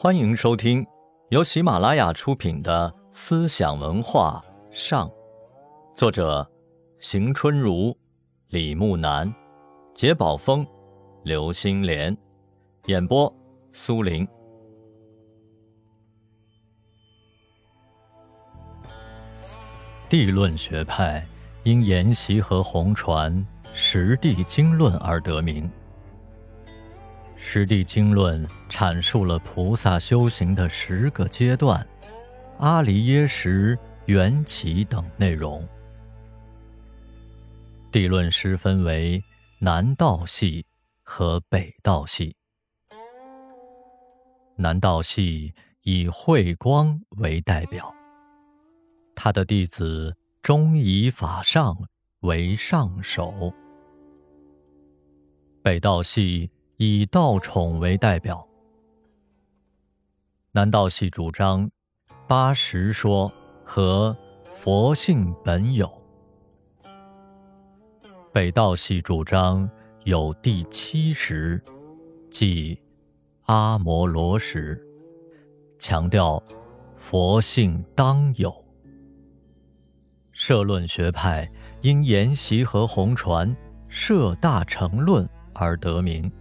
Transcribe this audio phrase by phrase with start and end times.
[0.00, 0.86] 欢迎收听
[1.30, 4.40] 由喜马拉雅出品的《思想文化
[4.70, 5.08] 上》，
[5.92, 6.48] 作者
[7.00, 7.92] 邢春如、
[8.46, 9.34] 李木南、
[9.92, 10.64] 杰宝峰、
[11.24, 12.16] 刘星莲，
[12.86, 13.34] 演播
[13.72, 14.24] 苏林。
[20.08, 21.26] 地论学派
[21.64, 23.34] 因沿袭和红传
[23.72, 25.64] 《实地经论》而得名。
[27.40, 31.86] 《实地经论》阐述了菩萨修行的十个阶段、
[32.58, 35.66] 阿离耶识、缘起等内容。
[37.92, 39.22] 地论师分为
[39.60, 40.66] 南道系
[41.04, 42.36] 和北道系。
[44.56, 47.94] 南道系以慧光为代表，
[49.14, 51.74] 他的弟子中以法上
[52.20, 53.54] 为上首。
[55.62, 56.50] 北道系。
[56.80, 58.46] 以道宠为代表，
[60.52, 61.68] 南道系主张
[62.28, 63.32] 八十说
[63.64, 64.16] 和
[64.52, 65.88] 佛性本有；
[68.32, 69.68] 北道系主张
[70.04, 71.60] 有第七识，
[72.30, 72.80] 即
[73.46, 74.80] 阿摩罗识，
[75.80, 76.40] 强调
[76.94, 78.54] 佛性当有。
[80.30, 81.50] 社论学派
[81.82, 83.50] 因沿袭和红传
[83.88, 86.30] 《社大成论》而得名。《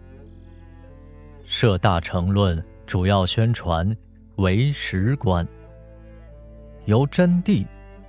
[1.48, 3.96] 摄大乘论》主要宣传
[4.36, 5.48] 唯识观，
[6.84, 7.66] 由真谛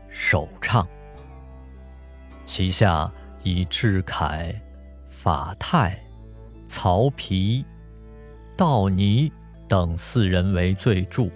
[0.08, 0.84] 首倡。
[2.44, 3.08] 其下
[3.44, 4.52] 以智凯、
[5.06, 5.96] 法泰、
[6.66, 7.64] 曹丕、
[8.56, 9.30] 道尼
[9.68, 11.30] 等四人为最著。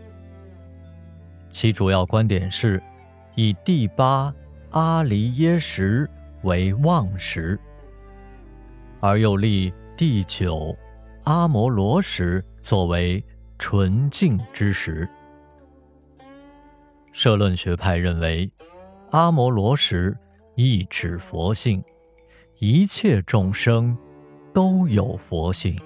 [1.50, 2.82] 其主要观点是，
[3.36, 4.34] 以第八
[4.72, 6.10] 阿离耶识
[6.42, 7.56] 为妄识，
[8.98, 10.76] 而又立第九。
[11.24, 13.22] 阿摩罗什作为
[13.56, 15.08] 纯净之时，
[17.12, 18.50] 社论学派认为，
[19.12, 20.12] 阿摩罗什
[20.56, 21.80] 意指佛性，
[22.58, 23.96] 一切众生
[24.52, 25.78] 都有佛性。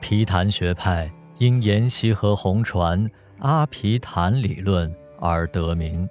[0.00, 6.08] 毗昙学派因沿袭和红传阿毗昙理论而得名。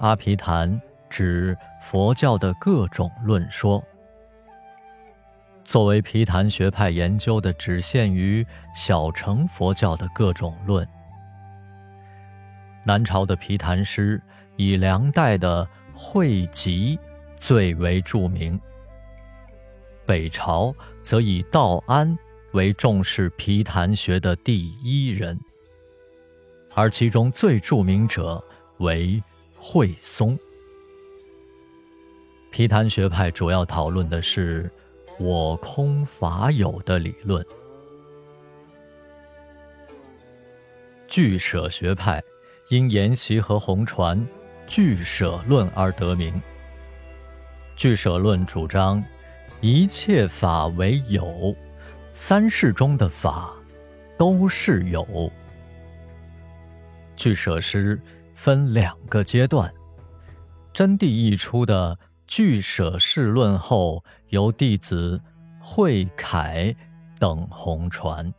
[0.00, 3.82] 阿毗昙指佛教的各种论说。
[5.64, 10.86] 作为毗昙学派研究的，只限于小乘佛教的各种论。
[12.84, 14.20] 南朝的毗昙师
[14.56, 16.98] 以梁代的慧集
[17.38, 18.60] 最为著名，
[20.04, 22.18] 北朝则以道安
[22.52, 25.38] 为重视毗昙学的第一人，
[26.74, 28.42] 而其中最著名者
[28.78, 29.22] 为
[29.56, 30.38] 慧松。
[32.50, 34.70] 毗昙学派主要讨论的是。
[35.18, 37.44] 我空法有的理论，
[41.06, 42.22] 俱舍学派
[42.70, 44.26] 因沿袭和红传
[44.66, 46.40] 俱舍论而得名。
[47.76, 49.02] 俱舍论主张
[49.60, 51.54] 一切法为有，
[52.12, 53.52] 三世中的法
[54.18, 55.30] 都是有。
[57.14, 58.00] 俱舍师
[58.34, 59.72] 分两个阶段，
[60.72, 61.96] 真谛一出的。
[62.34, 65.20] 俱舍世论后，由弟子
[65.60, 66.74] 慧凯
[67.18, 68.32] 等弘传，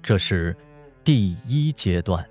[0.00, 0.56] 这是
[1.02, 2.24] 第一阶段。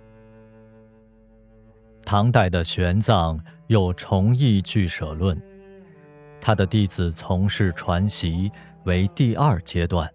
[2.02, 3.38] 唐代的玄奘
[3.68, 5.38] 又重译俱舍论，
[6.40, 8.50] 他的弟子从事传习
[8.86, 10.10] 为第二阶段。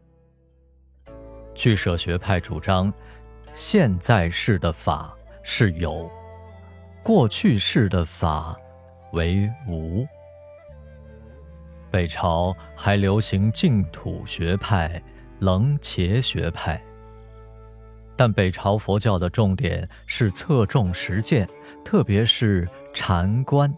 [1.54, 2.90] 俱舍学派主张，
[3.52, 6.10] 现在世的法是有，
[7.02, 8.58] 过去世的法
[9.12, 10.06] 为无。
[11.92, 15.00] 北朝还流行净土学派、
[15.40, 16.82] 楞伽学派，
[18.16, 21.46] 但北朝佛教的重点是侧重实践，
[21.84, 23.70] 特别是禅观。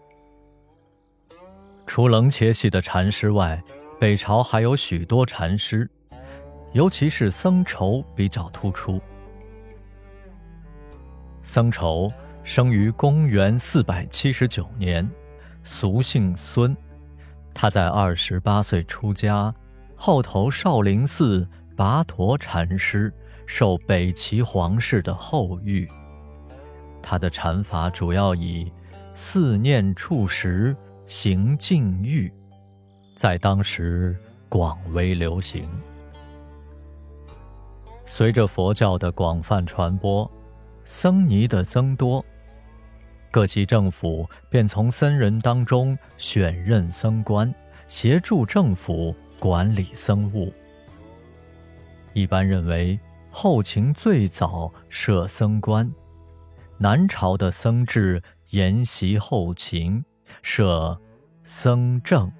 [1.85, 3.61] 除楞伽系的禅师外，
[3.99, 5.87] 北朝还有许多禅师，
[6.71, 9.01] 尤其是僧稠比较突出。
[11.43, 12.09] 僧稠
[12.45, 15.05] 生于公元四百七十九年，
[15.63, 16.75] 俗姓孙。
[17.55, 19.51] 他在二十八岁出家，
[19.95, 23.11] 后投少林寺跋陀禅师，
[23.47, 25.89] 受北齐皇室的厚遇。
[27.01, 28.69] 他的禅法主要以
[29.13, 30.75] 四念处实
[31.07, 32.31] 行禁欲，
[33.15, 34.15] 在当时
[34.49, 35.65] 广为流行。
[38.05, 40.29] 随着佛教的广泛传播，
[40.83, 42.23] 僧尼的增多。
[43.35, 47.53] 各级政府便从僧人当中选任僧官，
[47.85, 50.53] 协助政府管理僧务。
[52.13, 52.97] 一般认为
[53.29, 55.91] 后秦最早设僧官，
[56.77, 60.01] 南朝的僧制沿袭后秦，
[60.41, 60.97] 设
[61.43, 62.31] 僧正、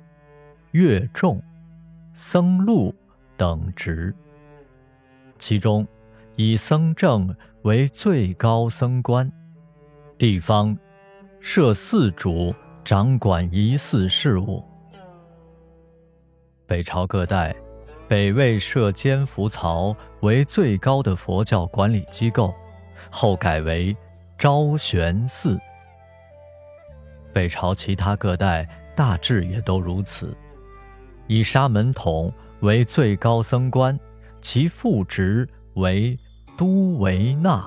[0.72, 1.44] 乐众、
[2.14, 2.96] 僧录
[3.36, 4.16] 等职，
[5.38, 5.86] 其中
[6.38, 9.30] 以僧正为最高僧官，
[10.18, 10.74] 地方
[11.48, 12.52] 设寺主
[12.84, 14.64] 掌管仪寺事务。
[16.66, 17.56] 北朝各代，
[18.08, 22.52] 北魏设监福曹为最高的佛教管理机构，
[23.12, 23.96] 后改为
[24.40, 25.56] 昭玄寺。
[27.32, 30.36] 北朝其他各代大致也都如此，
[31.28, 33.98] 以沙门统为最高僧官，
[34.42, 36.18] 其副职为
[36.58, 37.64] 都维那。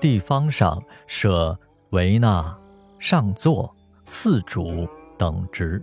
[0.00, 1.56] 地方上设
[1.90, 2.54] 维那、
[2.98, 3.74] 上座、
[4.06, 4.86] 寺主
[5.16, 5.82] 等职。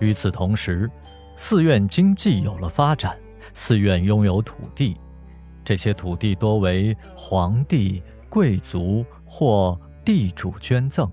[0.00, 0.90] 与此同时，
[1.36, 3.18] 寺院经济有了发展，
[3.54, 4.96] 寺院拥有土地，
[5.64, 11.10] 这些土地多为皇帝、贵族或地主捐赠。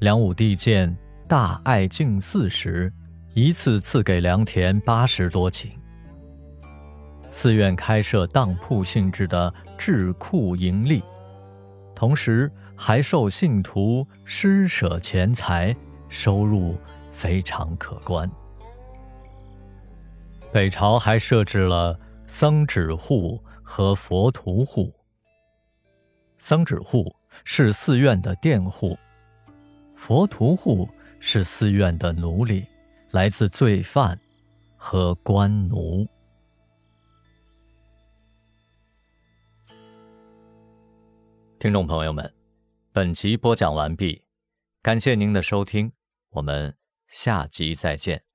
[0.00, 0.96] 梁武帝建
[1.28, 2.92] 大爱敬寺时，
[3.34, 5.68] 一次赐给良田八十多顷。
[7.30, 11.02] 寺院开设当铺性质的智库盈利，
[12.02, 15.72] 同时还受信徒施舍钱财。
[16.08, 16.76] 收入
[17.12, 18.28] 非常可观。
[20.52, 21.96] 北朝还设置了
[22.26, 24.92] 僧指户和佛徒户。
[26.38, 27.14] 僧指户
[27.44, 28.98] 是寺院的佃户，
[29.94, 30.88] 佛徒户
[31.20, 32.66] 是寺院的奴隶，
[33.12, 34.18] 来自罪犯
[34.76, 36.04] 和官奴。
[41.62, 42.34] 听众朋友们，
[42.90, 44.24] 本集播讲完毕，
[44.82, 45.92] 感谢您的收听。
[46.30, 46.76] 我们
[47.06, 48.31] 下集再见。